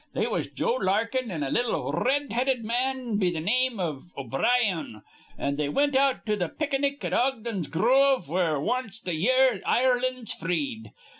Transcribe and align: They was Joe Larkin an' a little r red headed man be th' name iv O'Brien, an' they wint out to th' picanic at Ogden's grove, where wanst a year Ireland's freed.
They 0.15 0.25
was 0.25 0.47
Joe 0.47 0.79
Larkin 0.81 1.29
an' 1.29 1.43
a 1.43 1.51
little 1.51 1.75
r 1.89 2.03
red 2.03 2.31
headed 2.31 2.63
man 2.63 3.17
be 3.19 3.29
th' 3.29 3.43
name 3.43 3.79
iv 3.79 4.05
O'Brien, 4.17 5.03
an' 5.37 5.57
they 5.57 5.69
wint 5.69 5.95
out 5.95 6.25
to 6.25 6.35
th' 6.35 6.57
picanic 6.57 7.03
at 7.05 7.13
Ogden's 7.13 7.67
grove, 7.67 8.27
where 8.27 8.59
wanst 8.59 9.07
a 9.07 9.13
year 9.13 9.61
Ireland's 9.63 10.33
freed. 10.33 10.91